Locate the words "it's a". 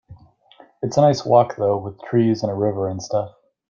0.81-1.01